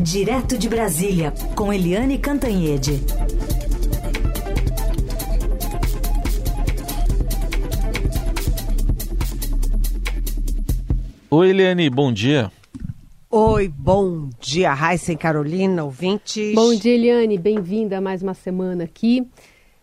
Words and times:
Direto 0.00 0.56
de 0.56 0.68
Brasília, 0.68 1.34
com 1.56 1.72
Eliane 1.72 2.18
Cantanhede. 2.18 3.02
Oi, 11.28 11.50
Eliane, 11.50 11.90
bom 11.90 12.12
dia. 12.12 12.52
Oi, 13.28 13.66
bom 13.66 14.30
dia, 14.40 14.72
Raíssa 14.72 15.12
e 15.12 15.16
Carolina, 15.16 15.82
ouvintes. 15.82 16.54
Bom 16.54 16.72
dia, 16.76 16.94
Eliane, 16.94 17.36
bem-vinda 17.36 17.98
a 17.98 18.00
mais 18.00 18.22
uma 18.22 18.34
semana 18.34 18.84
aqui. 18.84 19.26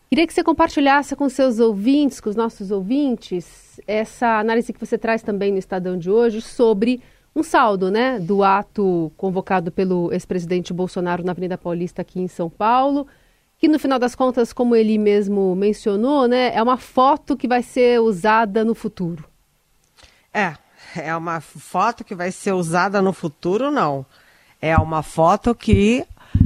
Queria 0.09 0.25
que 0.25 0.33
você 0.33 0.45
compartilhasse 0.45 1.13
com 1.13 1.27
seus 1.27 1.59
ouvintes, 1.59 2.21
com 2.21 2.29
os 2.29 2.37
nossos 2.37 2.71
ouvintes, 2.71 3.81
essa 3.85 4.39
análise 4.39 4.71
que 4.71 4.79
você 4.79 4.97
traz 4.97 5.21
também 5.21 5.51
no 5.51 5.57
Estadão 5.57 5.97
de 5.97 6.09
hoje 6.09 6.41
sobre 6.41 7.01
um 7.35 7.43
saldo 7.43 7.91
né, 7.91 8.17
do 8.17 8.43
ato 8.43 9.11
convocado 9.17 9.69
pelo 9.69 10.11
ex-presidente 10.13 10.73
Bolsonaro 10.73 11.23
na 11.23 11.33
Avenida 11.33 11.57
Paulista 11.57 12.01
aqui 12.01 12.21
em 12.21 12.29
São 12.29 12.49
Paulo, 12.49 13.05
que 13.57 13.67
no 13.67 13.77
final 13.77 13.99
das 13.99 14.15
contas, 14.15 14.53
como 14.53 14.75
ele 14.75 14.97
mesmo 14.97 15.53
mencionou, 15.55 16.27
né, 16.27 16.55
é 16.55 16.63
uma 16.63 16.77
foto 16.77 17.35
que 17.35 17.47
vai 17.47 17.61
ser 17.61 17.99
usada 17.99 18.63
no 18.63 18.73
futuro. 18.73 19.25
É, 20.33 20.53
é 20.95 21.15
uma 21.15 21.41
foto 21.41 22.05
que 22.05 22.15
vai 22.15 22.31
ser 22.31 22.53
usada 22.53 23.01
no 23.01 23.11
futuro, 23.11 23.69
não. 23.69 24.05
É 24.61 24.77
uma 24.77 25.03
foto 25.03 25.53
que 25.53 26.05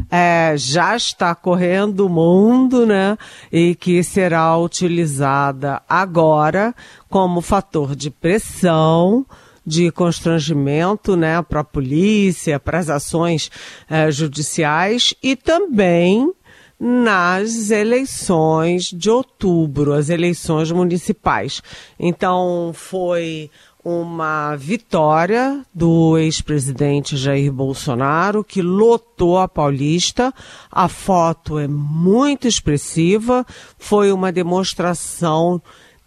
é, 0.10 0.54
já 0.58 0.96
está 0.96 1.36
correndo 1.36 2.06
o 2.06 2.10
mundo, 2.10 2.86
né? 2.86 3.18
E 3.52 3.76
que 3.76 4.04
será 4.04 4.58
utilizada 4.58 5.82
agora 5.88 6.76
como 7.10 7.42
fator 7.42 7.96
de 7.96 8.10
pressão, 8.10 9.26
de 9.70 9.92
constrangimento, 9.92 11.16
né, 11.16 11.40
para 11.44 11.60
a 11.60 11.64
polícia, 11.64 12.60
para 12.60 12.80
as 12.80 12.90
ações 12.90 13.52
é, 13.88 14.10
judiciais 14.10 15.14
e 15.22 15.36
também 15.36 16.34
nas 16.80 17.70
eleições 17.70 18.86
de 18.86 19.10
outubro, 19.10 19.94
as 19.94 20.10
eleições 20.10 20.72
municipais. 20.72 21.62
Então 22.00 22.72
foi 22.74 23.52
uma 23.84 24.56
vitória 24.56 25.64
do 25.74 26.18
ex-presidente 26.18 27.16
Jair 27.16 27.52
Bolsonaro, 27.52 28.44
que 28.44 28.62
lotou 28.62 29.38
a 29.38 29.48
Paulista. 29.48 30.34
A 30.72 30.88
foto 30.88 31.60
é 31.60 31.68
muito 31.68 32.48
expressiva, 32.48 33.46
foi 33.78 34.12
uma 34.12 34.32
demonstração 34.32 35.62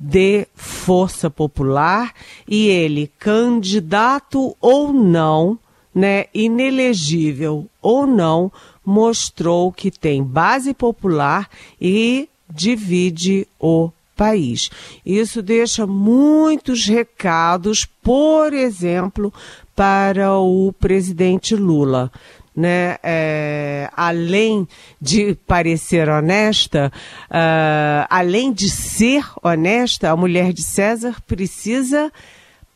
de 0.05 0.48
força 0.56 1.31
popular 1.31 2.12
e 2.48 2.67
ele, 2.67 3.08
candidato 3.20 4.56
ou 4.61 4.92
não, 4.92 5.56
né, 5.95 6.25
inelegível 6.34 7.69
ou 7.81 8.05
não, 8.05 8.50
mostrou 8.84 9.70
que 9.70 9.92
tem 9.92 10.25
base 10.25 10.75
popular 10.75 11.48
e 11.80 12.28
divide 12.53 13.47
o 13.61 13.92
país. 14.17 14.70
Isso 15.06 15.41
deixa 15.41 15.86
muitos 15.86 16.84
recados, 16.86 17.86
por 18.03 18.53
exemplo, 18.53 19.33
para 19.77 20.36
o 20.36 20.73
presidente 20.73 21.55
Lula. 21.55 22.11
Né, 22.55 22.98
é, 23.03 23.89
além 23.97 24.69
de 25.00 25.34
parecer 25.47 26.06
honesta, 26.06 26.92
uh, 27.31 28.06
além 28.11 28.53
de 28.53 28.69
ser 28.69 29.25
honesta, 29.42 30.11
a 30.11 30.17
mulher 30.17 30.53
de 30.53 30.62
César 30.62 31.17
precisa 31.27 32.12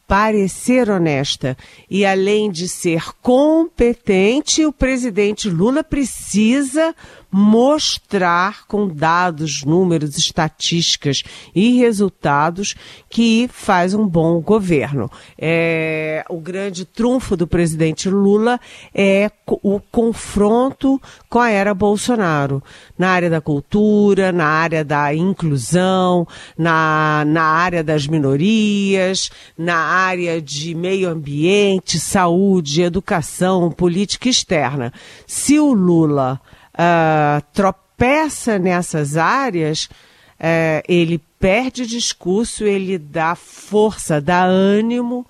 parecer 0.06 0.88
honesta. 0.88 1.56
E 1.90 2.06
além 2.06 2.50
de 2.50 2.68
ser 2.68 3.02
competente, 3.20 4.64
o 4.64 4.72
presidente 4.72 5.48
Lula 5.48 5.82
precisa 5.82 6.94
mostrar 7.30 8.66
com 8.66 8.88
dados, 8.88 9.64
números, 9.64 10.16
estatísticas 10.16 11.22
e 11.54 11.78
resultados 11.78 12.74
que 13.10 13.48
faz 13.52 13.94
um 13.94 14.06
bom 14.06 14.40
governo. 14.40 15.10
É, 15.38 16.24
o 16.28 16.40
grande 16.40 16.84
trunfo 16.84 17.36
do 17.36 17.46
presidente 17.46 18.08
Lula 18.08 18.60
é 18.94 19.30
o 19.46 19.80
confronto 19.80 21.00
com 21.28 21.38
a 21.38 21.50
era 21.50 21.74
Bolsonaro, 21.74 22.62
na 22.98 23.10
área 23.10 23.30
da 23.30 23.40
cultura, 23.40 24.32
na 24.32 24.46
área 24.46 24.84
da 24.84 25.14
inclusão, 25.14 26.26
na, 26.56 27.24
na 27.26 27.42
área 27.42 27.84
das 27.84 28.06
minorias, 28.06 29.30
na 29.56 29.76
área 29.76 30.40
de 30.40 30.74
meio 30.74 31.08
ambiente, 31.08 31.98
saúde, 31.98 32.82
educação, 32.82 33.70
política 33.70 34.28
externa. 34.28 34.92
Se 35.26 35.58
o 35.58 35.72
Lula 35.72 36.40
uh, 36.76 37.42
tropeça 37.52 38.58
nessas 38.58 39.16
áreas, 39.16 39.84
uh, 39.84 40.82
ele 40.88 41.20
perde 41.38 41.86
discurso, 41.86 42.64
ele 42.64 42.98
dá 42.98 43.34
força, 43.34 44.20
dá 44.20 44.44
ânimo 44.44 45.26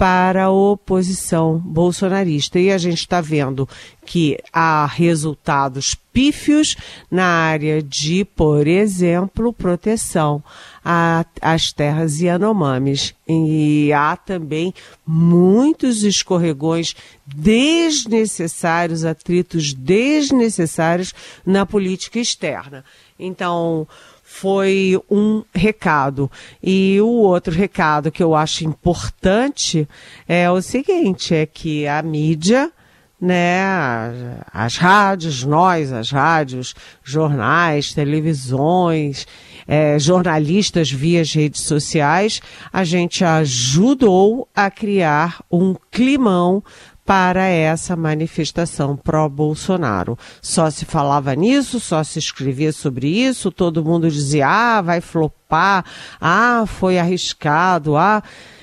para 0.00 0.44
a 0.44 0.50
oposição 0.50 1.58
bolsonarista. 1.58 2.58
E 2.58 2.70
a 2.70 2.78
gente 2.78 3.00
está 3.00 3.20
vendo 3.20 3.68
que 4.06 4.38
há 4.50 4.86
resultados 4.86 5.94
pífios 6.10 6.74
na 7.10 7.26
área 7.26 7.82
de, 7.82 8.24
por 8.24 8.66
exemplo, 8.66 9.52
proteção 9.52 10.42
às 10.82 11.70
terras 11.74 12.18
Yanomamis. 12.18 13.14
E 13.28 13.92
há 13.92 14.16
também 14.16 14.72
muitos 15.06 16.02
escorregões 16.02 16.96
desnecessários, 17.26 19.04
atritos 19.04 19.74
desnecessários 19.74 21.12
na 21.44 21.66
política 21.66 22.18
externa. 22.18 22.86
Então, 23.18 23.86
foi 24.32 24.96
um 25.10 25.42
recado. 25.52 26.30
E 26.62 26.98
o 27.00 27.08
outro 27.08 27.52
recado 27.52 28.12
que 28.12 28.22
eu 28.22 28.34
acho 28.34 28.64
importante 28.64 29.88
é 30.26 30.48
o 30.48 30.62
seguinte: 30.62 31.34
é 31.34 31.44
que 31.44 31.86
a 31.86 32.00
mídia 32.00 32.72
né, 33.20 34.38
as 34.50 34.76
rádios, 34.78 35.44
nós, 35.44 35.92
as 35.92 36.10
rádios, 36.10 36.74
jornais, 37.04 37.92
televisões, 37.92 39.26
é, 39.68 39.98
jornalistas 39.98 40.90
via 40.90 41.22
redes 41.22 41.60
sociais, 41.60 42.40
a 42.72 42.82
gente 42.82 43.22
ajudou 43.22 44.48
a 44.54 44.70
criar 44.70 45.44
um 45.50 45.74
climão 45.90 46.62
para 47.10 47.48
essa 47.48 47.96
manifestação 47.96 48.96
pró-Bolsonaro. 48.96 50.16
Só 50.40 50.70
se 50.70 50.84
falava 50.84 51.34
nisso, 51.34 51.80
só 51.80 52.04
se 52.04 52.20
escrevia 52.20 52.72
sobre 52.72 53.08
isso, 53.08 53.50
todo 53.50 53.84
mundo 53.84 54.08
dizia, 54.08 54.46
ah, 54.46 54.80
vai 54.80 55.00
flopar, 55.00 55.84
ah, 56.20 56.62
foi 56.68 57.00
arriscado, 57.00 57.96
ah, 57.96 58.22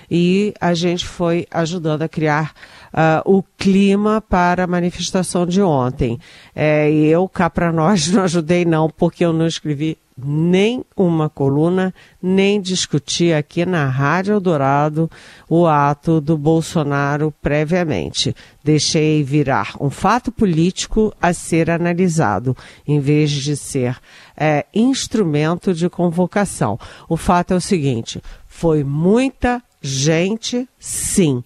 e 0.09 0.53
a 0.62 0.74
gente 0.74 1.06
foi 1.06 1.46
ajudando 1.52 2.03
a 2.03 2.07
criar 2.07 2.53
uh, 2.94 3.22
o 3.25 3.44
clima 3.44 4.22
para 4.22 4.63
a 4.63 4.68
manifestação 4.68 5.46
de 5.46 5.62
ontem. 5.62 6.18
É, 6.56 6.90
eu, 6.90 7.28
cá 7.28 7.50
para 7.50 7.69
nós, 7.74 8.07
não 8.13 8.24
ajudei 8.24 8.63
não, 8.63 8.90
porque 8.90 9.25
eu 9.25 9.34
não 9.34 9.46
escrevi 9.46 9.97
nem 10.18 10.84
uma 10.96 11.30
coluna, 11.30 11.94
nem 12.22 12.60
discuti 12.60 13.32
aqui 13.32 13.66
na 13.66 13.86
Rádio 13.86 14.34
Eldorado 14.34 15.10
o 15.48 15.68
ato 15.68 16.20
do 16.20 16.36
Bolsonaro 16.36 17.32
previamente. 17.40 18.36
Deixei 18.64 19.24
virar 19.24 19.76
um 19.80 19.92
fato 19.92 20.32
político 20.32 21.14
a 21.22 21.34
ser 21.34 21.70
analisado, 21.70 22.58
em 22.88 23.00
vez 23.00 23.30
de 23.30 23.56
ser 23.56 23.98
é, 24.36 24.66
instrumento 24.74 25.74
de 25.74 25.88
convocação. 25.90 26.80
O 27.08 27.16
fato 27.16 27.54
é 27.54 27.58
o 27.58 27.62
seguinte: 27.62 28.22
foi 28.48 28.84
muita 28.84 29.62
gente, 29.82 30.68
sim, 30.80 31.44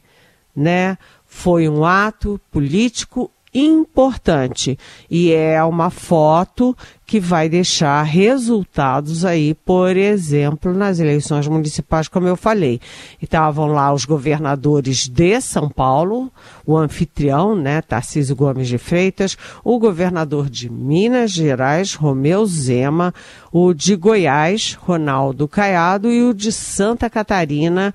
né? 0.55 0.97
Foi 1.25 1.67
um 1.67 1.85
ato 1.85 2.39
político 2.49 3.31
importante 3.53 4.77
e 5.09 5.31
é 5.33 5.61
uma 5.63 5.89
foto 5.89 6.75
que 7.05 7.19
vai 7.19 7.49
deixar 7.49 8.01
resultados 8.03 9.25
aí, 9.25 9.53
por 9.53 9.97
exemplo, 9.97 10.73
nas 10.73 10.97
eleições 10.97 11.45
municipais, 11.45 12.07
como 12.07 12.25
eu 12.25 12.37
falei. 12.37 12.79
Estavam 13.21 13.67
lá 13.67 13.93
os 13.93 14.05
governadores 14.05 15.09
de 15.09 15.41
São 15.41 15.67
Paulo, 15.67 16.31
o 16.65 16.77
anfitrião, 16.77 17.53
né, 17.53 17.81
Tarcísio 17.81 18.33
Gomes 18.33 18.69
de 18.69 18.77
Freitas, 18.77 19.37
o 19.61 19.77
governador 19.77 20.49
de 20.49 20.71
Minas 20.71 21.31
Gerais, 21.31 21.95
Romeu 21.95 22.45
Zema, 22.45 23.13
o 23.51 23.73
de 23.73 23.97
Goiás, 23.97 24.77
Ronaldo 24.79 25.49
Caiado 25.49 26.09
e 26.09 26.23
o 26.23 26.33
de 26.33 26.49
Santa 26.53 27.09
Catarina, 27.09 27.93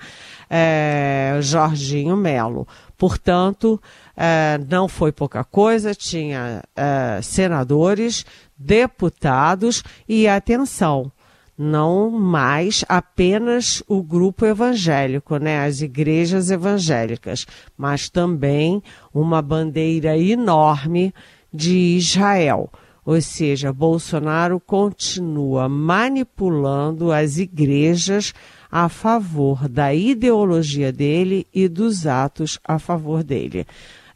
é, 0.51 1.39
Jorginho 1.41 2.19
Melo. 2.19 2.69
Portanto, 2.99 3.81
é, 4.17 4.59
não 4.69 4.89
foi 4.89 5.13
pouca 5.13 5.45
coisa, 5.45 5.95
tinha 5.95 6.63
é, 6.75 7.21
senadores, 7.23 8.25
deputados 8.57 9.83
e 10.09 10.27
atenção. 10.27 11.13
não 11.59 12.11
mais 12.11 12.85
apenas 12.87 13.83
o 13.89 14.03
grupo 14.03 14.45
evangélico, 14.45 15.39
né, 15.39 15.65
as 15.65 15.81
igrejas 15.81 16.51
evangélicas, 16.51 17.47
mas 17.77 18.11
também 18.11 18.83
uma 19.13 19.41
bandeira 19.41 20.19
enorme 20.19 21.15
de 21.53 21.97
Israel. 21.97 22.71
Ou 23.07 23.21
seja, 23.23 23.73
Bolsonaro 23.73 24.61
continua 24.61 25.69
manipulando 25.69 27.13
as 27.13 27.39
igrejas 27.39 28.35
a 28.71 28.89
favor 28.89 29.69
da 29.69 29.95
ideologia 29.95 30.93
dele 30.93 31.47
e 31.55 31.69
dos 31.69 32.07
atos 32.07 32.59
a 32.65 32.79
favor 32.79 33.23
dele. 33.23 33.65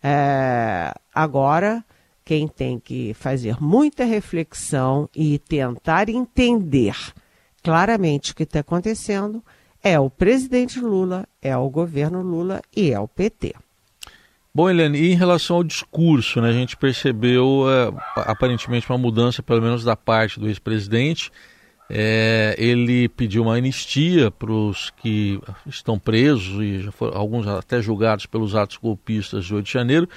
É, 0.02 0.92
agora, 1.14 1.84
quem 2.24 2.48
tem 2.48 2.78
que 2.78 3.12
fazer 3.14 3.56
muita 3.60 4.04
reflexão 4.04 5.08
e 5.14 5.38
tentar 5.38 6.08
entender 6.08 6.96
claramente 7.62 8.32
o 8.32 8.34
que 8.34 8.44
está 8.44 8.60
acontecendo 8.60 9.42
é 9.82 9.98
o 9.98 10.10
presidente 10.10 10.78
Lula, 10.80 11.26
é 11.40 11.56
o 11.56 11.68
governo 11.68 12.22
Lula 12.22 12.60
e 12.74 12.92
é 12.92 13.00
o 13.00 13.08
PT. 13.08 13.54
Bom, 14.52 14.68
Helene, 14.68 14.98
e 14.98 15.12
em 15.12 15.14
relação 15.14 15.56
ao 15.56 15.64
discurso, 15.64 16.40
né, 16.40 16.48
a 16.48 16.52
gente 16.52 16.76
percebeu 16.76 17.64
é, 17.68 17.92
aparentemente 18.16 18.90
uma 18.90 18.98
mudança, 18.98 19.42
pelo 19.42 19.62
menos 19.62 19.84
da 19.84 19.94
parte 19.94 20.40
do 20.40 20.48
ex-presidente. 20.48 21.30
É, 21.92 22.54
ele 22.56 23.08
pediu 23.08 23.42
uma 23.42 23.56
anistia 23.56 24.30
para 24.30 24.52
os 24.52 24.90
que 24.90 25.40
estão 25.66 25.98
presos 25.98 26.62
e 26.62 26.82
já 26.82 26.92
foram, 26.92 27.18
alguns 27.18 27.48
até 27.48 27.82
julgados 27.82 28.26
pelos 28.26 28.54
atos 28.54 28.76
golpistas 28.76 29.44
de 29.44 29.52
8 29.52 29.66
de 29.66 29.72
janeiro. 29.72 30.08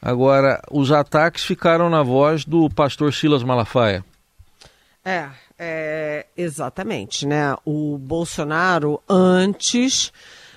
Agora, 0.00 0.60
os 0.68 0.90
ataques 0.90 1.44
ficaram 1.44 1.88
na 1.88 2.02
voz 2.02 2.44
do 2.44 2.68
pastor 2.68 3.14
Silas 3.14 3.44
Malafaia. 3.44 4.04
É, 5.04 5.28
é, 5.56 6.26
exatamente, 6.36 7.24
né? 7.24 7.54
O 7.64 7.96
Bolsonaro, 7.98 9.00
antes 9.08 10.12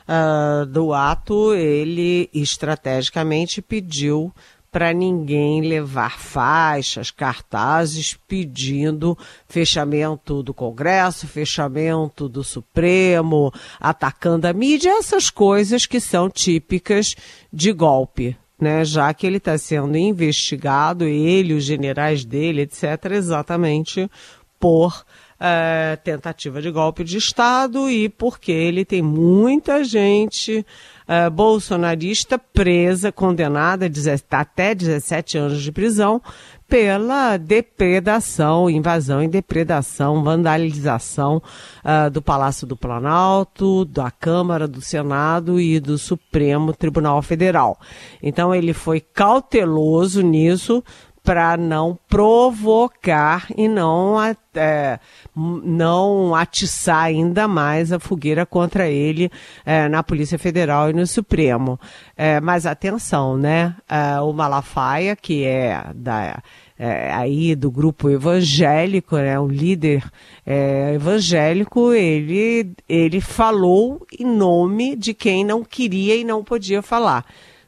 uh, 0.10 0.66
do 0.66 0.94
ato, 0.94 1.54
ele 1.54 2.28
estrategicamente 2.34 3.62
pediu 3.62 4.34
para 4.76 4.92
ninguém 4.92 5.62
levar 5.62 6.20
faixas, 6.20 7.10
cartazes 7.10 8.14
pedindo 8.28 9.18
fechamento 9.48 10.44
do 10.44 10.54
Congresso, 10.54 11.30
fechamento 11.30 12.28
do 12.28 12.44
Supremo, 12.44 13.54
atacando 13.80 14.46
a 14.46 14.52
mídia, 14.52 14.98
essas 14.98 15.30
coisas 15.30 15.86
que 15.86 16.02
são 16.02 16.30
típicas 16.30 17.16
de 17.54 17.72
golpe. 17.72 18.36
Né, 18.60 18.84
já 18.84 19.14
que 19.14 19.26
ele 19.26 19.38
está 19.38 19.58
sendo 19.58 19.98
investigado, 19.98 21.06
ele, 21.06 21.54
os 21.54 21.64
generais 21.64 22.26
dele, 22.26 22.64
etc., 22.64 23.12
exatamente 23.12 24.12
por 24.60 25.06
é, 25.40 25.98
tentativa 26.04 26.62
de 26.62 26.72
golpe 26.72 27.04
de 27.04 27.18
Estado 27.18 27.90
e 27.90 28.10
porque 28.10 28.52
ele 28.52 28.86
tem 28.86 29.02
muita 29.02 29.84
gente 29.84 30.66
é, 31.08 31.30
bolsonarista 31.30 32.38
presa, 32.38 33.12
condenada 33.12 33.86
a 33.86 34.40
até 34.40 34.74
17 34.74 35.38
anos 35.38 35.62
de 35.62 35.72
prisão 35.72 36.22
pela 36.68 37.38
depredação, 37.38 38.70
invasão 38.70 39.22
e 39.22 39.28
depredação, 39.28 40.24
vandalização 40.24 41.42
uh, 41.84 42.10
do 42.10 42.22
Palácio 42.22 42.66
do 42.66 42.76
Planalto, 42.76 43.86
da 43.86 44.10
Câmara, 44.10 44.68
do 44.68 44.82
Senado 44.82 45.60
e 45.60 45.80
do 45.80 45.98
Supremo 45.98 46.74
Tribunal 46.74 47.22
Federal. 47.22 47.80
Então 48.22 48.54
ele 48.54 48.74
foi 48.74 49.00
cauteloso 49.00 50.22
nisso, 50.22 50.84
para 51.26 51.58
não 51.58 51.98
provocar 52.08 53.48
e 53.58 53.68
não, 53.68 54.16
é, 54.54 55.00
não 55.36 56.36
atiçar 56.36 57.06
ainda 57.06 57.48
mais 57.48 57.92
a 57.92 58.00
fogueira 58.00 58.46
contra 58.46 58.88
ele 58.88 59.32
é, 59.66 59.90
na 59.90 60.04
Polícia 60.04 60.38
Federal 60.38 60.92
e 60.92 60.94
no 60.94 61.08
Supremo. 61.08 61.80
É, 62.16 62.40
mas 62.40 62.68
atenção, 62.68 63.36
né? 63.36 63.76
É, 63.90 64.22
o 64.22 64.32
Malafaia, 64.32 65.16
que 65.16 65.44
é 65.44 65.84
da 65.96 66.44
é, 66.78 67.12
aí 67.14 67.56
do 67.56 67.72
grupo 67.72 68.10
evangélico, 68.10 69.16
né, 69.16 69.40
o 69.40 69.48
líder 69.48 70.04
é, 70.46 70.94
evangélico, 70.94 71.94
ele, 71.94 72.74
ele 72.88 73.22
falou 73.22 74.06
em 74.20 74.26
nome 74.26 74.96
de 74.98 75.14
quem 75.14 75.46
não 75.46 75.64
queria 75.64 76.18
e 76.18 76.26
não 76.26 76.44
podia 76.44 76.82
falar 76.82 77.26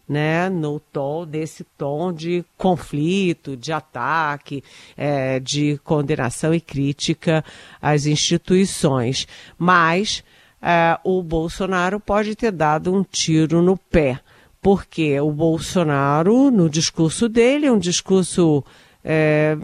né, 0.08 0.50
no 0.50 0.80
tom 0.80 1.26
desse 1.26 1.64
tom 1.78 2.14
de 2.14 2.46
conflito, 2.58 3.58
de 3.58 3.72
ataque, 3.74 4.64
é, 4.96 5.40
de 5.40 5.80
condenação 5.84 6.54
e 6.54 6.62
crítica 6.62 7.44
às 7.82 8.06
instituições. 8.06 9.28
Mas 9.58 10.24
é, 10.62 10.98
o 11.04 11.22
Bolsonaro 11.22 12.00
pode 12.00 12.36
ter 12.36 12.52
dado 12.52 12.94
um 12.94 13.04
tiro 13.04 13.62
no 13.62 13.78
pé, 13.78 14.20
porque 14.62 15.20
o 15.20 15.32
Bolsonaro, 15.32 16.50
no 16.50 16.70
discurso 16.70 17.28
dele, 17.28 17.70
um 17.70 17.78
discurso 17.80 18.64
é, 19.10 19.58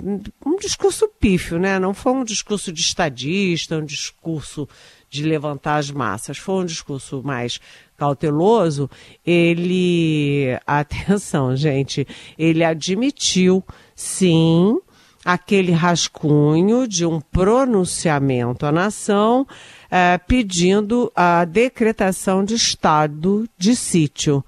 um 0.46 0.56
discurso 0.56 1.06
pífio, 1.20 1.60
né? 1.60 1.78
Não 1.78 1.94
foi 1.94 2.14
um 2.14 2.24
discurso 2.24 2.72
de 2.72 2.80
estadista, 2.80 3.76
um 3.78 3.84
discurso 3.84 4.70
de 5.10 5.24
levantar 5.24 5.76
as 5.76 5.92
massas. 5.92 6.38
Foi 6.38 6.64
um 6.64 6.66
discurso 6.66 7.22
mais 7.22 7.60
cauteloso. 7.98 8.90
Ele, 9.26 10.58
atenção, 10.66 11.56
gente, 11.56 12.08
ele 12.38 12.64
admitiu, 12.64 13.64
sim, 13.96 14.78
aquele 15.24 15.72
rascunho 15.72 16.88
de 16.88 17.06
um 17.06 17.22
pronunciamento 17.22 18.66
à 18.66 18.72
nação 18.72 19.48
é, 19.90 20.18
pedindo 20.18 21.12
a 21.16 21.46
decretação 21.46 22.44
de 22.44 22.56
estado 22.56 23.48
de 23.58 23.76
sítio. 23.76 24.44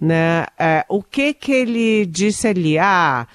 Né? 0.00 0.46
É, 0.58 0.84
o 0.88 1.02
que 1.02 1.34
que 1.34 1.52
ele 1.52 2.06
disse 2.06 2.46
ali? 2.46 2.78
Ah, 2.78 3.26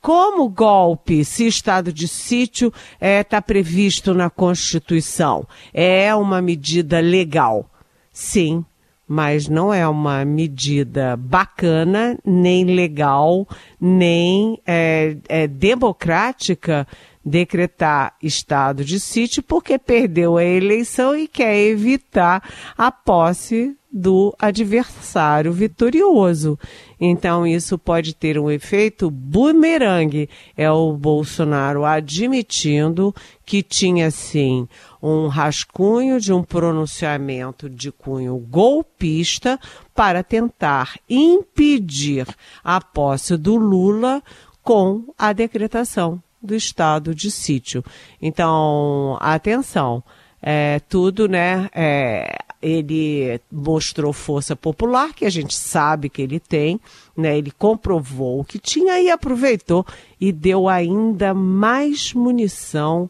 como 0.00 0.48
golpe, 0.50 1.24
se 1.24 1.46
estado 1.46 1.90
de 1.90 2.06
sítio 2.06 2.70
está 3.00 3.24
tá 3.24 3.42
previsto 3.42 4.12
na 4.12 4.28
Constituição, 4.28 5.46
é 5.72 6.14
uma 6.14 6.42
medida 6.42 7.00
legal. 7.00 7.70
Sim, 8.12 8.64
mas 9.06 9.48
não 9.48 9.72
é 9.72 9.86
uma 9.86 10.24
medida 10.24 11.16
bacana, 11.16 12.18
nem 12.24 12.64
legal, 12.64 13.46
nem 13.80 14.58
é, 14.66 15.16
é, 15.28 15.46
democrática 15.46 16.86
decretar 17.24 18.14
estado 18.22 18.84
de 18.84 19.00
sítio 19.00 19.42
porque 19.42 19.78
perdeu 19.78 20.36
a 20.36 20.44
eleição 20.44 21.16
e 21.16 21.26
quer 21.26 21.56
evitar 21.56 22.42
a 22.76 22.92
posse 22.92 23.76
do 23.90 24.34
adversário 24.40 25.52
vitorioso. 25.52 26.58
Então, 27.00 27.46
isso 27.46 27.78
pode 27.78 28.12
ter 28.12 28.36
um 28.36 28.50
efeito 28.50 29.08
bumerangue. 29.08 30.28
É 30.56 30.68
o 30.68 30.92
Bolsonaro 30.94 31.84
admitindo 31.84 33.14
que 33.46 33.62
tinha, 33.62 34.10
sim, 34.10 34.68
um 35.00 35.28
rascunho 35.28 36.20
de 36.20 36.32
um 36.32 36.42
pronunciamento 36.42 37.70
de 37.70 37.92
cunho 37.92 38.36
golpista 38.36 39.60
para 39.94 40.24
tentar 40.24 40.98
impedir 41.08 42.26
a 42.64 42.80
posse 42.80 43.36
do 43.36 43.54
Lula 43.54 44.20
com 44.60 45.04
a 45.16 45.32
decretação 45.32 46.20
do 46.44 46.54
estado 46.54 47.14
de 47.14 47.30
sítio. 47.30 47.84
Então, 48.20 49.16
atenção 49.20 50.02
é, 50.46 50.78
tudo, 50.88 51.26
né? 51.26 51.70
É, 51.74 52.36
ele 52.60 53.40
mostrou 53.50 54.12
força 54.12 54.54
popular, 54.54 55.14
que 55.14 55.24
a 55.24 55.30
gente 55.30 55.54
sabe 55.54 56.10
que 56.10 56.20
ele 56.20 56.38
tem, 56.38 56.78
né? 57.16 57.38
Ele 57.38 57.50
comprovou 57.50 58.44
que 58.44 58.58
tinha 58.58 59.00
e 59.00 59.10
aproveitou 59.10 59.86
e 60.20 60.30
deu 60.30 60.68
ainda 60.68 61.32
mais 61.32 62.12
munição 62.12 63.08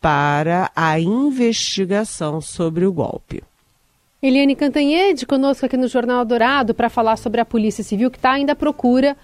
para 0.00 0.70
a 0.76 1.00
investigação 1.00 2.40
sobre 2.40 2.86
o 2.86 2.92
golpe. 2.92 3.42
Eliane 4.22 4.56
Cantanhede 4.56 5.26
conosco 5.26 5.66
aqui 5.66 5.76
no 5.76 5.86
Jornal 5.88 6.24
Dourado 6.24 6.74
para 6.74 6.88
falar 6.88 7.16
sobre 7.16 7.40
a 7.40 7.44
Polícia 7.44 7.84
Civil 7.84 8.10
que 8.10 8.18
está 8.18 8.32
ainda 8.32 8.52
à 8.52 8.56
procura 8.56 9.16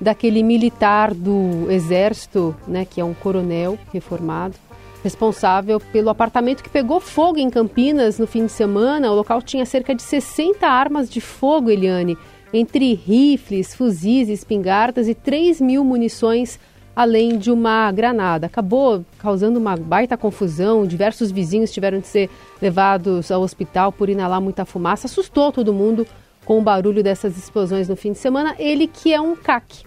daquele 0.00 0.42
militar 0.42 1.12
do 1.12 1.70
Exército, 1.70 2.56
né, 2.66 2.84
que 2.84 3.00
é 3.00 3.04
um 3.04 3.14
coronel 3.14 3.78
reformado, 3.92 4.54
responsável 5.02 5.80
pelo 5.80 6.10
apartamento 6.10 6.62
que 6.62 6.70
pegou 6.70 7.00
fogo 7.00 7.38
em 7.38 7.50
Campinas 7.50 8.18
no 8.18 8.26
fim 8.26 8.46
de 8.46 8.52
semana. 8.52 9.10
O 9.10 9.14
local 9.14 9.42
tinha 9.42 9.66
cerca 9.66 9.94
de 9.94 10.02
60 10.02 10.66
armas 10.66 11.08
de 11.08 11.20
fogo, 11.20 11.70
Eliane, 11.70 12.16
entre 12.52 12.94
rifles, 12.94 13.74
fuzis, 13.74 14.28
espingardas 14.28 15.08
e 15.08 15.14
3 15.14 15.60
mil 15.60 15.84
munições, 15.84 16.58
além 16.94 17.38
de 17.38 17.50
uma 17.50 17.90
granada. 17.92 18.46
Acabou 18.46 19.04
causando 19.18 19.58
uma 19.58 19.76
baita 19.76 20.16
confusão. 20.16 20.86
Diversos 20.86 21.30
vizinhos 21.30 21.70
tiveram 21.70 21.98
de 21.98 22.06
ser 22.06 22.28
levados 22.60 23.30
ao 23.30 23.42
hospital 23.42 23.92
por 23.92 24.08
inalar 24.08 24.40
muita 24.40 24.64
fumaça. 24.64 25.06
Assustou 25.06 25.52
todo 25.52 25.72
mundo 25.72 26.06
com 26.44 26.58
o 26.58 26.62
barulho 26.62 27.02
dessas 27.02 27.38
explosões 27.38 27.88
no 27.88 27.96
fim 27.96 28.12
de 28.12 28.18
semana. 28.18 28.54
Ele 28.58 28.86
que 28.86 29.14
é 29.14 29.20
um 29.20 29.36
CAC, 29.36 29.84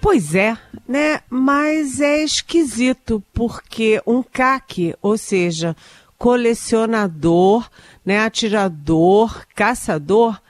Pois 0.00 0.34
é, 0.34 0.56
né? 0.88 1.20
Mas 1.28 2.00
é 2.00 2.22
esquisito, 2.22 3.22
porque 3.34 4.00
um 4.06 4.22
CAC, 4.22 4.94
ou 5.02 5.18
seja, 5.18 5.76
colecionador, 6.16 7.68
né, 8.04 8.20
atirador, 8.20 9.46
caçador, 9.54 10.40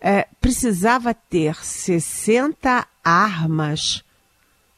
é, 0.00 0.26
precisava 0.40 1.14
ter 1.14 1.64
60 1.64 2.86
armas, 3.04 4.02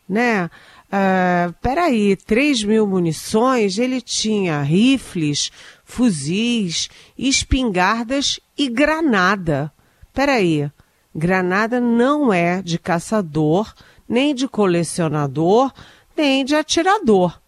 né? 0.09 0.50
Uh, 0.93 1.55
peraí, 1.62 2.17
3 2.17 2.64
mil 2.64 2.87
munições, 2.87 3.79
ele 3.79 4.00
tinha 4.00 4.61
rifles, 4.61 5.50
fuzis, 5.85 6.91
espingardas 7.17 8.38
e 8.59 8.69
granada. 8.69 9.73
Peraí, 10.12 10.71
granada 11.14 11.81
não 11.81 12.31
é 12.31 12.61
de 12.61 12.79
caçador, 12.79 13.73
nem 14.12 14.35
de 14.35 14.47
colecionador, 14.47 15.73
nem 16.14 16.45
de 16.45 16.54
atirador. 16.54 17.40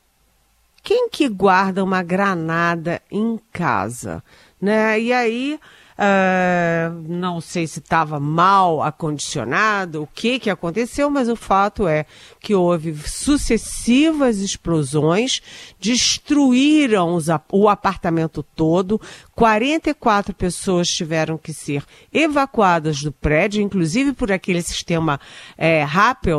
Quem 0.83 1.11
que 1.11 1.28
guarda 1.28 1.85
uma 1.85 2.02
granada 2.02 3.02
em 3.11 3.38
casa? 3.52 4.25
Né? 4.59 4.99
E 4.99 5.12
aí 5.12 5.61
Uh, 5.96 7.04
não 7.06 7.40
sei 7.40 7.68
se 7.68 7.78
estava 7.78 8.18
mal 8.18 8.82
acondicionado, 8.82 10.02
o 10.02 10.08
que, 10.08 10.40
que 10.40 10.50
aconteceu, 10.50 11.08
mas 11.08 11.28
o 11.28 11.36
fato 11.36 11.86
é 11.86 12.04
que 12.40 12.52
houve 12.52 12.96
sucessivas 13.06 14.38
explosões, 14.38 15.40
destruíram 15.78 17.14
os, 17.14 17.26
o 17.52 17.68
apartamento 17.68 18.42
todo, 18.42 19.00
44 19.36 20.34
pessoas 20.34 20.88
tiveram 20.88 21.38
que 21.38 21.52
ser 21.52 21.84
evacuadas 22.12 23.00
do 23.00 23.12
prédio, 23.12 23.62
inclusive 23.62 24.12
por 24.12 24.32
aquele 24.32 24.62
sistema 24.62 25.20
é, 25.56 25.86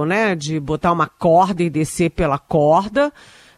né, 0.05 0.35
de 0.35 0.59
botar 0.59 0.91
uma 0.91 1.07
corda 1.07 1.63
e 1.63 1.69
descer 1.69 2.09
pela 2.09 2.37
corda. 2.37 3.13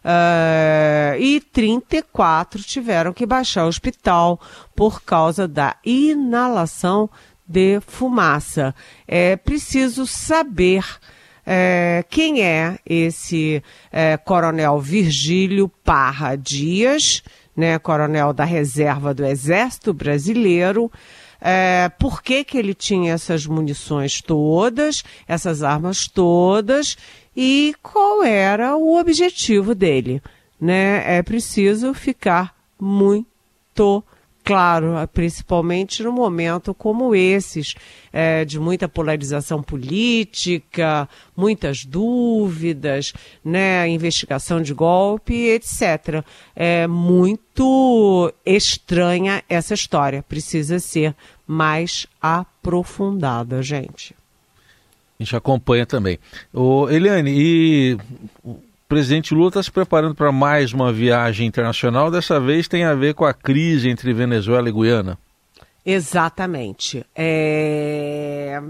Uh, 0.08 1.20
e 1.20 1.42
34 1.42 2.64
tiveram 2.64 3.12
que 3.12 3.26
baixar 3.26 3.66
o 3.66 3.68
hospital 3.68 4.40
por 4.74 5.02
causa 5.02 5.50
da 5.50 5.76
inalação 5.84 7.10
de 7.46 7.82
fumaça. 7.82 8.74
É 9.06 9.36
preciso 9.36 10.08
saber 10.08 10.86
é, 11.46 12.06
quem 12.10 12.42
é 12.42 12.78
esse 12.86 13.62
é, 13.92 14.16
coronel 14.16 14.80
Virgílio 14.80 15.68
Parra 15.84 16.38
Dias, 16.38 17.22
né, 17.56 17.78
coronel 17.78 18.32
da 18.32 18.46
reserva 18.46 19.14
do 19.14 19.26
Exército 19.26 19.94
Brasileiro. 19.94 20.90
É, 21.40 21.90
por 22.00 22.22
que, 22.22 22.44
que 22.44 22.58
ele 22.58 22.74
tinha 22.74 23.14
essas 23.14 23.46
munições 23.46 24.22
todas, 24.22 25.04
essas 25.28 25.64
armas 25.64 26.08
todas, 26.08 26.98
e 27.36 27.76
qual 27.84 28.24
era 28.24 28.76
o 28.76 29.00
objetivo 29.00 29.76
dele. 29.76 30.22
Né? 30.60 31.18
É 31.18 31.22
preciso 31.22 31.94
ficar 31.94 32.56
muito 32.80 34.04
claro, 34.48 34.96
principalmente 35.12 36.02
no 36.02 36.14
momento 36.14 36.74
como 36.74 37.14
esses, 37.14 37.76
é, 38.14 38.46
de 38.46 38.58
muita 38.58 38.88
polarização 38.88 39.62
política, 39.62 41.10
muitas 41.36 41.84
dúvidas, 41.84 43.12
né, 43.44 43.90
investigação 43.90 44.62
de 44.62 44.74
golpe, 44.74 45.34
etc. 45.34 46.24
É 46.56 46.88
muito 46.88 48.34
estranha 48.46 49.44
essa 49.50 49.74
história, 49.74 50.24
precisa 50.24 50.80
ser 50.80 51.14
mais 51.46 52.08
aprofundada, 52.22 53.62
gente. 53.62 54.16
A 55.20 55.24
gente 55.24 55.36
acompanha 55.36 55.86
também. 55.86 56.20
O 56.54 56.90
Eliane, 56.90 57.34
e 57.36 57.98
o 58.88 58.96
presidente 58.98 59.34
Lula 59.34 59.50
está 59.50 59.62
se 59.62 59.70
preparando 59.70 60.16
para 60.16 60.32
mais 60.32 60.72
uma 60.72 60.94
viagem 60.94 61.46
internacional. 61.46 62.10
Dessa 62.10 62.40
vez 62.40 62.70
tem 62.70 62.86
a 62.86 62.94
ver 62.94 63.16
com 63.16 63.26
a 63.26 63.34
crise 63.34 63.90
entre 63.90 64.14
Venezuela 64.14 64.70
e 64.70 64.72
Guiana. 64.72 65.18
Exatamente. 65.86 67.06
É... 67.14 68.62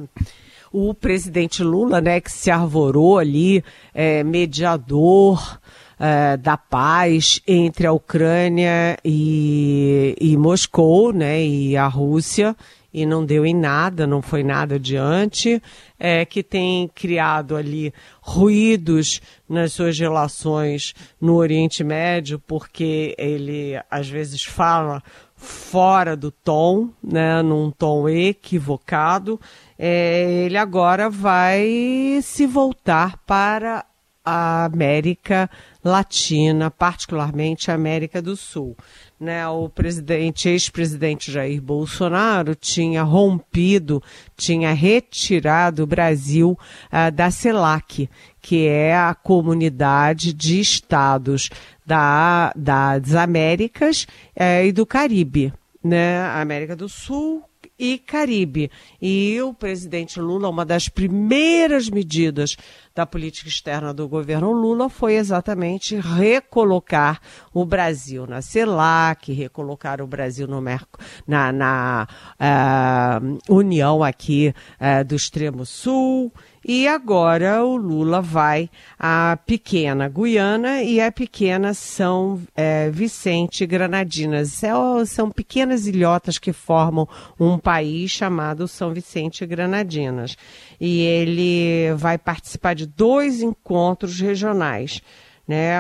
O 0.72 0.92
presidente 0.96 1.64
Lula, 1.64 2.02
né, 2.02 2.20
que 2.20 2.32
se 2.32 2.50
arvorou 2.50 3.20
ali, 3.20 3.64
é, 3.94 4.24
mediador 4.24 5.60
é, 6.00 6.36
da 6.36 6.58
paz 6.58 7.40
entre 7.48 7.86
a 7.86 7.92
Ucrânia 7.92 8.98
e, 9.06 10.16
e 10.20 10.36
Moscou, 10.36 11.14
né, 11.14 11.46
e 11.46 11.78
a 11.78 11.86
Rússia, 11.86 12.56
e 12.98 13.06
não 13.06 13.24
deu 13.24 13.46
em 13.46 13.54
nada, 13.54 14.08
não 14.08 14.24
foi 14.24 14.42
nada 14.42 14.74
adiante, 14.74 15.62
é, 16.00 16.26
que 16.26 16.42
tem 16.42 16.88
criado 16.96 17.56
ali 17.56 17.94
ruídos 18.20 19.22
nas 19.48 19.74
suas 19.74 20.00
relações 20.00 20.96
no 21.22 21.36
Oriente 21.36 21.84
Médio, 21.84 22.40
porque 22.40 23.14
ele 23.16 23.80
às 23.92 24.10
vezes 24.10 24.44
fala 24.44 25.04
fora 25.36 26.18
do 26.18 26.32
tom, 26.32 26.90
né, 27.04 27.44
num 27.44 27.70
tom 27.70 28.10
equivocado, 28.10 29.40
é, 29.78 30.46
ele 30.48 30.58
agora 30.58 31.08
vai 31.08 32.20
se 32.24 32.48
voltar 32.48 33.16
para 33.28 33.86
a 34.26 34.66
América 34.66 35.48
Latina, 35.84 36.72
particularmente 36.72 37.70
a 37.70 37.76
América 37.76 38.24
do 38.24 38.36
Sul 38.36 38.76
né, 39.20 39.48
o 39.48 39.68
presidente, 39.68 40.48
ex-presidente 40.48 41.32
Jair 41.32 41.62
Bolsonaro 41.62 42.54
tinha 42.54 43.02
rompido, 43.04 44.02
tinha 44.36 44.74
retirado 44.74 45.84
o 45.84 45.88
Brasil 45.88 46.58
uh, 46.92 47.12
da 47.12 47.32
CELAC, 47.32 48.10
que 48.42 48.68
é 48.68 48.96
a 48.96 49.16
comunidade 49.16 50.34
de 50.34 50.60
estados 50.60 51.50
da, 51.86 52.54
das 52.56 53.16
Américas 53.16 54.06
uh, 54.36 54.66
e 54.66 54.72
do 54.72 54.86
Caribe, 54.86 55.52
né, 55.84 56.22
América 56.30 56.76
do 56.76 56.88
Sul, 56.88 57.44
e 57.78 57.98
Caribe. 57.98 58.72
E 59.02 59.40
o 59.42 59.54
presidente 59.54 60.20
Lula, 60.20 60.50
uma 60.50 60.66
das 60.66 60.90
primeiras 60.90 61.90
medidas 61.90 62.56
da 62.96 63.06
política 63.06 63.48
externa 63.48 63.94
do 63.94 64.08
governo 64.08 64.52
Lula 64.52 64.90
foi 64.90 65.16
exatamente 65.16 65.96
recolocar 65.96 67.22
o 67.54 67.64
Brasil 67.64 68.26
na 68.26 68.42
CELAC, 68.42 69.32
recolocar 69.32 70.02
o 70.02 70.08
Brasil 70.08 70.48
no 70.48 70.60
Merco, 70.60 71.00
na, 71.28 71.52
na 71.52 72.08
uh, 72.40 73.54
União 73.54 74.04
aqui 74.04 74.54
uh, 74.82 75.06
do 75.06 75.16
Extremo 75.16 75.66
Sul, 75.66 76.34
e 76.68 76.86
agora 76.86 77.64
o 77.64 77.78
Lula 77.78 78.22
vai 78.22 78.70
à 79.00 79.40
pequena 79.46 80.10
Guiana 80.10 80.84
e 80.84 81.00
a 81.00 81.10
pequena 81.10 81.74
São 81.74 82.42
é, 82.54 82.90
Vicente 82.90 83.66
Granadinas. 83.66 84.52
São, 84.52 85.06
são 85.06 85.32
pequenas 85.32 85.88
ilhotas 85.88 86.38
que 86.38 86.52
formam 86.52 87.08
um 87.40 87.58
país 87.58 88.12
chamado 88.12 88.68
São 88.68 88.94
Vicente 88.94 89.46
Granadinas. 89.46 90.36
E 90.80 91.00
ele 91.00 91.94
vai 91.96 92.18
participar 92.18 92.76
de 92.76 92.86
dois 92.86 93.42
encontros 93.42 94.20
regionais. 94.20 95.02
Né, 95.48 95.78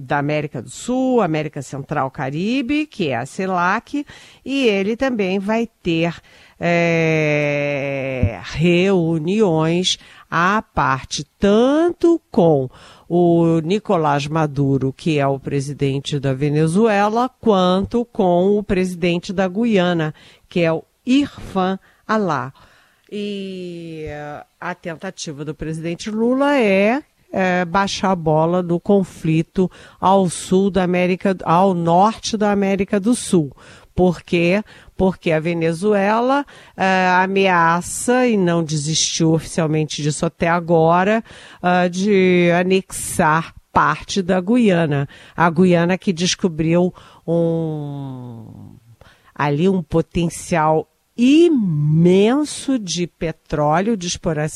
da 0.00 0.18
América 0.18 0.60
do 0.60 0.68
Sul, 0.68 1.22
América 1.22 1.62
Central, 1.62 2.10
Caribe, 2.10 2.84
que 2.84 3.08
é 3.08 3.16
a 3.16 3.24
CELAC, 3.24 4.04
e 4.44 4.66
ele 4.66 4.98
também 4.98 5.38
vai 5.38 5.66
ter 5.82 6.14
é, 6.60 8.38
reuniões 8.44 9.98
à 10.30 10.62
parte, 10.62 11.24
tanto 11.38 12.20
com 12.30 12.70
o 13.08 13.58
Nicolás 13.64 14.26
Maduro, 14.26 14.92
que 14.92 15.18
é 15.18 15.26
o 15.26 15.40
presidente 15.40 16.20
da 16.20 16.32
Venezuela, 16.32 17.28
quanto 17.40 18.04
com 18.04 18.56
o 18.56 18.62
presidente 18.62 19.32
da 19.32 19.48
Guiana, 19.48 20.14
que 20.48 20.60
é 20.60 20.72
o 20.72 20.84
Irfan 21.04 21.80
Alá. 22.06 22.52
E 23.10 24.06
a 24.60 24.74
tentativa 24.74 25.44
do 25.44 25.54
presidente 25.54 26.10
Lula 26.10 26.56
é 26.56 27.02
é, 27.32 27.64
baixar 27.64 28.10
a 28.10 28.16
bola 28.16 28.62
do 28.62 28.78
conflito 28.78 29.70
ao 29.98 30.28
sul 30.28 30.70
da 30.70 30.84
América, 30.84 31.36
ao 31.44 31.74
norte 31.74 32.36
da 32.36 32.52
América 32.52 33.00
do 33.00 33.14
Sul. 33.14 33.50
Por 33.94 34.22
quê? 34.22 34.62
Porque 34.96 35.32
a 35.32 35.40
Venezuela 35.40 36.46
uh, 36.76 37.22
ameaça, 37.22 38.26
e 38.26 38.36
não 38.36 38.64
desistiu 38.64 39.32
oficialmente 39.32 40.02
disso 40.02 40.24
até 40.24 40.48
agora, 40.48 41.22
uh, 41.62 41.90
de 41.90 42.50
anexar 42.58 43.54
parte 43.72 44.22
da 44.22 44.40
Guiana. 44.40 45.08
A 45.36 45.50
Guiana 45.50 45.98
que 45.98 46.12
descobriu 46.12 46.92
um 47.26 48.76
ali 49.34 49.68
um 49.68 49.82
potencial 49.82 50.88
imenso 51.16 52.78
de 52.78 53.06
petróleo, 53.06 53.96
de 53.96 54.06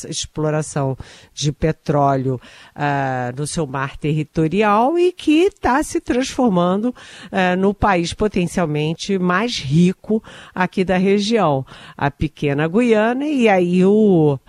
exploração 0.09 0.97
de 1.33 1.51
petróleo 1.51 2.41
uh, 2.75 3.35
no 3.37 3.45
seu 3.45 3.67
mar 3.67 3.95
territorial 3.95 4.97
e 4.97 5.11
que 5.11 5.43
está 5.43 5.81
se 5.83 6.01
transformando 6.01 6.85
uh, 6.85 7.55
no 7.57 7.73
país 7.73 8.11
potencialmente 8.13 9.19
mais 9.19 9.59
rico 9.59 10.23
aqui 10.53 10.83
da 10.83 10.97
região, 10.97 11.63
a 11.95 12.09
pequena 12.09 12.67
Guiana, 12.67 13.25
e 13.25 13.47
aí 13.47 13.85
o, 13.85 14.39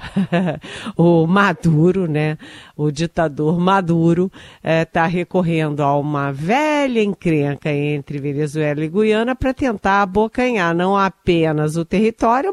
o 0.97 1.27
Maduro, 1.27 2.07
né, 2.07 2.39
o 2.75 2.91
ditador 2.91 3.61
Maduro, 3.61 4.33
está 4.65 5.05
uh, 5.05 5.11
recorrendo 5.11 5.83
a 5.83 5.95
uma 5.97 6.33
velha 6.33 7.03
encrenca 7.03 7.71
entre 7.71 8.19
Venezuela 8.19 8.83
e 8.83 8.89
Guiana 8.89 9.37
para 9.37 9.53
tentar 9.53 10.03
abocanhar 10.03 10.75
não 10.75 10.97
apenas 10.97 11.77
o 11.77 11.85
território, 11.85 11.98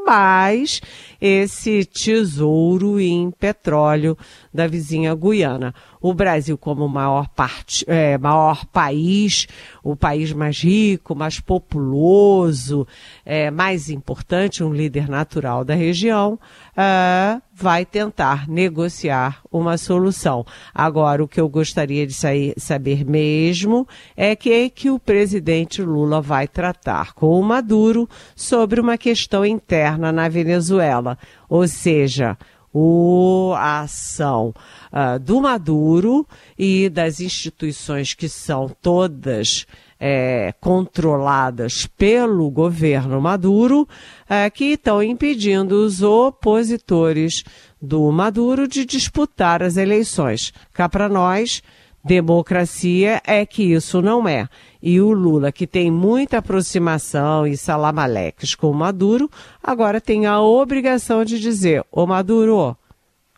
mas 0.05 0.81
esse 1.25 1.83
tesouro 1.85 2.99
em 2.99 3.31
petróleo 3.31 4.15
da 4.53 4.67
vizinha 4.67 5.15
Guiana. 5.15 5.73
O 5.99 6.13
Brasil, 6.13 6.55
como 6.55 6.87
maior, 6.87 7.27
parte, 7.29 7.83
é, 7.87 8.15
maior 8.15 8.63
país, 8.67 9.47
o 9.83 9.95
país 9.95 10.31
mais 10.31 10.61
rico, 10.61 11.15
mais 11.15 11.39
populoso, 11.39 12.87
é, 13.25 13.49
mais 13.49 13.89
importante, 13.89 14.63
um 14.63 14.71
líder 14.71 15.09
natural 15.09 15.65
da 15.65 15.73
região, 15.73 16.37
é, 16.77 17.41
vai 17.51 17.85
tentar 17.85 18.47
negociar 18.47 19.41
uma 19.51 19.77
solução. 19.77 20.45
Agora, 20.73 21.23
o 21.23 21.27
que 21.27 21.41
eu 21.41 21.49
gostaria 21.49 22.05
de 22.05 22.13
sair, 22.13 22.53
saber 22.55 23.03
mesmo 23.03 23.87
é 24.15 24.35
que, 24.35 24.69
que 24.69 24.91
o 24.91 24.99
presidente 24.99 25.81
Lula 25.81 26.21
vai 26.21 26.47
tratar 26.47 27.13
com 27.13 27.39
o 27.39 27.43
Maduro 27.43 28.07
sobre 28.35 28.79
uma 28.79 28.97
questão 28.97 29.43
interna 29.43 30.11
na 30.11 30.29
Venezuela. 30.29 31.14
Ou 31.49 31.67
seja, 31.67 32.37
o, 32.73 33.53
a 33.55 33.81
ação 33.81 34.53
uh, 34.91 35.17
do 35.17 35.39
Maduro 35.39 36.27
e 36.57 36.89
das 36.89 37.21
instituições 37.21 38.13
que 38.13 38.27
são 38.27 38.69
todas 38.81 39.65
é, 39.99 40.53
controladas 40.59 41.87
pelo 41.87 42.49
governo 42.49 43.21
Maduro, 43.21 43.87
é, 44.29 44.49
que 44.49 44.73
estão 44.73 45.01
impedindo 45.01 45.85
os 45.85 46.01
opositores 46.03 47.43
do 47.81 48.11
Maduro 48.11 48.67
de 48.67 48.85
disputar 48.85 49.63
as 49.63 49.77
eleições. 49.77 50.51
Cá 50.73 50.89
para 50.89 51.07
nós, 51.07 51.63
democracia 52.05 53.19
é 53.25 53.45
que 53.45 53.73
isso 53.73 53.99
não 54.01 54.27
é. 54.27 54.47
E 54.81 55.01
o 55.01 55.11
Lula, 55.11 55.51
que 55.51 55.65
tem 55.65 55.89
muita 55.89 56.37
aproximação 56.37 57.47
e 57.47 57.57
salamaleques 57.57 58.53
com 58.53 58.69
o 58.69 58.73
Maduro, 58.75 59.29
agora 59.61 59.99
tem 59.99 60.27
a 60.27 60.39
obrigação 60.39 61.25
de 61.25 61.39
dizer: 61.39 61.83
Ô 61.91 62.05
Maduro, 62.05 62.77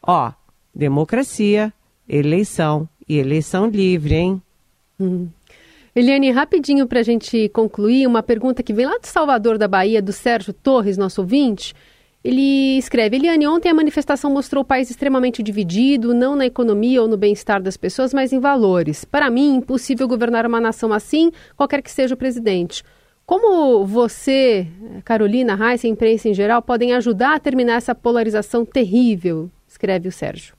ó, 0.04 0.32
democracia, 0.76 1.74
eleição 2.08 2.88
e 3.08 3.18
eleição 3.18 3.68
livre, 3.68 4.16
hein? 4.16 4.42
Uhum. 5.00 5.30
Eliane, 5.96 6.30
rapidinho 6.30 6.86
para 6.86 7.00
a 7.00 7.04
gente 7.04 7.50
concluir, 7.50 8.06
uma 8.06 8.22
pergunta 8.22 8.62
que 8.62 8.74
vem 8.74 8.86
lá 8.86 9.00
de 9.00 9.08
Salvador 9.08 9.58
da 9.58 9.68
Bahia, 9.68 10.02
do 10.02 10.12
Sérgio 10.12 10.54
Torres, 10.54 10.98
nosso 10.98 11.22
ouvinte. 11.22 11.74
Ele 12.28 12.78
escreve: 12.78 13.16
Eliane, 13.16 13.48
ontem 13.48 13.70
a 13.70 13.74
manifestação 13.74 14.30
mostrou 14.30 14.62
o 14.62 14.66
país 14.66 14.90
extremamente 14.90 15.42
dividido, 15.42 16.14
não 16.14 16.36
na 16.36 16.46
economia 16.46 17.02
ou 17.02 17.08
no 17.08 17.16
bem-estar 17.16 17.64
das 17.64 17.78
pessoas, 17.78 18.14
mas 18.14 18.34
em 18.34 18.40
valores. 18.42 19.06
Para 19.06 19.30
mim, 19.30 19.56
impossível 19.56 20.10
governar 20.10 20.46
uma 20.46 20.60
nação 20.60 20.92
assim, 20.92 21.32
qualquer 21.56 21.82
que 21.82 21.90
seja 21.90 22.16
o 22.16 22.18
presidente. 22.18 22.84
Como 23.26 23.86
você, 23.86 24.68
Carolina, 25.06 25.56
Reis 25.56 25.86
a 25.86 25.88
imprensa 25.88 26.28
em 26.28 26.34
geral 26.34 26.62
podem 26.62 26.94
ajudar 26.96 27.36
a 27.36 27.40
terminar 27.40 27.76
essa 27.76 27.96
polarização 27.96 28.66
terrível? 28.66 29.50
Escreve 29.66 30.10
o 30.10 30.12
Sérgio. 30.12 30.54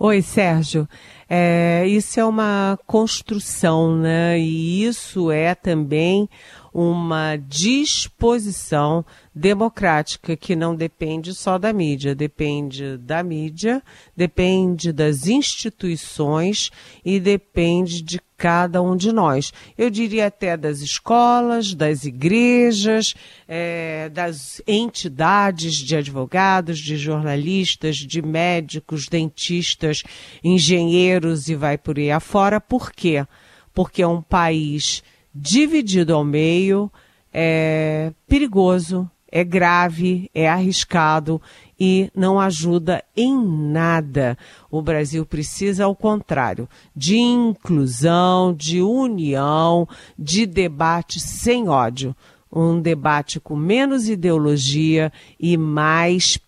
Oi, 0.00 0.22
Sérgio. 0.22 0.88
É, 1.28 1.84
isso 1.88 2.18
é 2.18 2.24
uma 2.24 2.78
construção, 2.86 3.96
né? 3.96 4.38
E 4.38 4.84
isso 4.84 5.30
é 5.30 5.56
também 5.56 6.28
uma 6.72 7.36
disposição 7.36 9.04
democrática 9.38 10.36
que 10.36 10.56
não 10.56 10.74
depende 10.74 11.32
só 11.32 11.58
da 11.58 11.72
mídia, 11.72 12.14
depende 12.14 12.96
da 12.98 13.22
mídia, 13.22 13.80
depende 14.16 14.92
das 14.92 15.28
instituições 15.28 16.70
e 17.04 17.20
depende 17.20 18.02
de 18.02 18.20
cada 18.36 18.82
um 18.82 18.96
de 18.96 19.12
nós. 19.12 19.52
Eu 19.76 19.90
diria 19.90 20.26
até 20.26 20.56
das 20.56 20.80
escolas, 20.80 21.72
das 21.72 22.04
igrejas, 22.04 23.14
é, 23.46 24.08
das 24.08 24.60
entidades 24.66 25.74
de 25.74 25.96
advogados, 25.96 26.78
de 26.78 26.96
jornalistas, 26.96 27.96
de 27.96 28.20
médicos, 28.20 29.08
dentistas, 29.08 30.02
engenheiros 30.42 31.48
e 31.48 31.54
vai 31.54 31.78
por 31.78 31.96
aí 31.96 32.10
afora. 32.10 32.60
Por 32.60 32.90
quê? 32.90 33.24
Porque 33.72 34.02
é 34.02 34.06
um 34.06 34.22
país 34.22 35.02
dividido 35.32 36.12
ao 36.12 36.24
meio 36.24 36.90
é 37.32 38.12
perigoso, 38.26 39.08
é 39.30 39.44
grave, 39.44 40.30
é 40.34 40.48
arriscado 40.48 41.40
e 41.78 42.10
não 42.14 42.40
ajuda 42.40 43.04
em 43.16 43.36
nada. 43.36 44.36
O 44.70 44.82
Brasil 44.82 45.24
precisa, 45.24 45.84
ao 45.84 45.94
contrário, 45.94 46.68
de 46.94 47.16
inclusão, 47.16 48.54
de 48.54 48.82
união, 48.82 49.88
de 50.18 50.46
debate 50.46 51.20
sem 51.20 51.68
ódio. 51.68 52.14
Um 52.50 52.80
debate 52.80 53.38
com 53.38 53.54
menos 53.54 54.08
ideologia 54.08 55.12
e 55.38 55.56
mais 55.56 56.38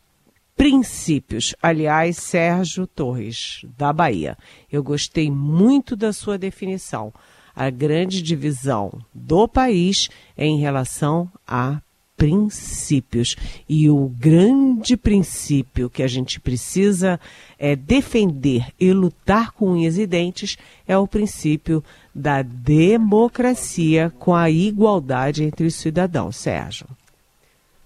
princípios. 0.57 1.55
Aliás, 1.63 2.17
Sérgio 2.17 2.87
Torres, 2.87 3.65
da 3.77 3.93
Bahia. 3.93 4.37
Eu 4.73 4.83
gostei 4.83 5.31
muito 5.31 5.95
da 5.95 6.13
sua 6.13 6.39
definição 6.39 7.13
a 7.55 7.69
grande 7.69 8.23
divisão 8.23 8.91
do 9.13 9.47
país 9.47 10.09
é 10.37 10.47
em 10.47 10.59
relação 10.59 11.31
a 11.47 11.83
princípios. 12.21 13.35
E 13.67 13.89
o 13.89 14.13
grande 14.19 14.95
princípio 14.95 15.89
que 15.89 16.03
a 16.03 16.07
gente 16.07 16.39
precisa 16.39 17.19
é 17.59 17.75
defender 17.75 18.67
e 18.79 18.93
lutar 18.93 19.53
com 19.53 19.71
unhas 19.71 19.97
e 19.97 20.07
dentes 20.07 20.59
é 20.87 20.99
o 20.99 21.09
princípio 21.09 21.83
da 22.15 22.43
democracia 22.43 24.13
com 24.19 24.35
a 24.35 24.51
igualdade 24.51 25.43
entre 25.45 25.67
os 25.67 25.75
cidadãos. 25.75 26.37
Sérgio. 26.37 26.87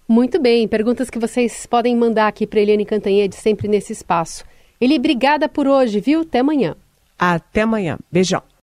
Muito 0.08 0.40
bem, 0.40 0.66
perguntas 0.66 1.08
que 1.08 1.18
vocês 1.18 1.64
podem 1.64 1.96
mandar 1.96 2.26
aqui 2.26 2.44
para 2.44 2.60
Eliane 2.60 2.84
Cantanhede 2.84 3.36
sempre 3.36 3.68
nesse 3.68 3.92
espaço. 3.92 4.44
Ele, 4.80 4.96
obrigada 4.96 5.48
por 5.48 5.68
hoje, 5.68 6.00
viu? 6.00 6.22
Até 6.22 6.40
amanhã. 6.40 6.74
Até 7.16 7.62
amanhã. 7.62 7.96
Beijão. 8.10 8.42